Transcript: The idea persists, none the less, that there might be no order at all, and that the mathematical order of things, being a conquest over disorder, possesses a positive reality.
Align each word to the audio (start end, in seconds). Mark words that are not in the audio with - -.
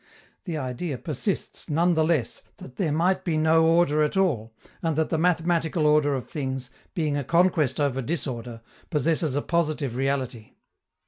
The 0.45 0.57
idea 0.57 0.97
persists, 0.97 1.69
none 1.69 1.93
the 1.93 2.03
less, 2.03 2.41
that 2.57 2.77
there 2.77 2.91
might 2.91 3.23
be 3.23 3.37
no 3.37 3.67
order 3.67 4.01
at 4.01 4.17
all, 4.17 4.51
and 4.81 4.95
that 4.95 5.11
the 5.11 5.17
mathematical 5.19 5.85
order 5.85 6.15
of 6.15 6.27
things, 6.27 6.71
being 6.95 7.15
a 7.17 7.23
conquest 7.23 7.79
over 7.79 8.01
disorder, 8.01 8.61
possesses 8.89 9.35
a 9.35 9.43
positive 9.43 9.95
reality. 9.95 10.55